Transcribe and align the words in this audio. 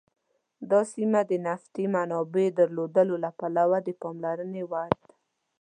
دا 0.69 0.81
سیمه 0.93 1.21
د 1.29 1.31
نفتي 1.47 1.85
منابعو 1.95 2.55
درلودلو 2.59 3.15
له 3.23 3.29
پلوه 3.39 3.77
د 3.87 3.89
پاملرنې 4.01 4.63
وړ 4.71 4.89
ده. 5.01 5.11